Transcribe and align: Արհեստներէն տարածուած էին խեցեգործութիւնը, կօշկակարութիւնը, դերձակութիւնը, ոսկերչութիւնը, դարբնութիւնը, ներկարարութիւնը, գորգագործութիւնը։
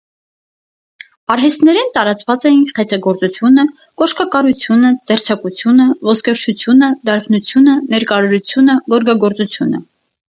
Արհեստներէն 1.33 1.89
տարածուած 1.97 2.45
էին 2.49 2.63
խեցեգործութիւնը, 2.79 3.65
կօշկակարութիւնը, 4.01 4.91
դերձակութիւնը, 5.11 5.87
ոսկերչութիւնը, 6.09 6.89
դարբնութիւնը, 7.11 7.77
ներկարարութիւնը, 7.93 8.79
գորգագործութիւնը։ 8.95 9.83